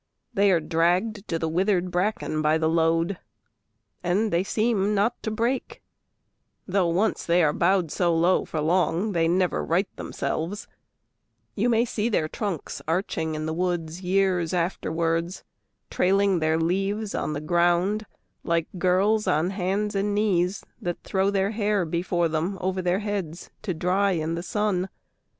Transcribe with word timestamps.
They 0.33 0.49
are 0.51 0.59
dragged 0.59 1.27
to 1.27 1.37
the 1.37 1.47
withered 1.47 1.91
bracken 1.91 2.41
by 2.41 2.57
the 2.57 2.67
load, 2.67 3.19
And 4.03 4.33
they 4.33 4.43
seem 4.43 4.95
not 4.95 5.21
to 5.21 5.29
break; 5.29 5.83
though 6.67 6.87
once 6.87 7.23
they 7.23 7.43
are 7.43 7.53
bowed 7.53 7.91
So 7.91 8.11
low 8.15 8.43
for 8.43 8.61
long, 8.61 9.11
they 9.11 9.27
never 9.27 9.63
right 9.63 9.95
themselves: 9.97 10.67
You 11.53 11.69
may 11.69 11.85
see 11.85 12.09
their 12.09 12.27
trunks 12.27 12.81
arching 12.87 13.35
in 13.35 13.45
the 13.45 13.53
woods 13.53 14.01
Years 14.01 14.55
afterwards, 14.55 15.43
trailing 15.91 16.39
their 16.39 16.57
leaves 16.57 17.13
on 17.13 17.33
the 17.33 17.39
ground 17.39 18.07
Like 18.43 18.69
girls 18.79 19.27
on 19.27 19.51
hands 19.51 19.93
and 19.93 20.15
knees 20.15 20.63
that 20.81 20.97
throw 21.03 21.29
their 21.29 21.51
hair 21.51 21.85
Before 21.85 22.27
them 22.27 22.57
over 22.59 22.81
their 22.81 23.01
heads 23.01 23.51
to 23.61 23.75
dry 23.75 24.13
in 24.13 24.33
the 24.33 24.41
sun. 24.41 24.89